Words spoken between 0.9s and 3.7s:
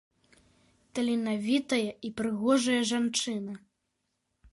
Таленавітая і прыгожая жанчына.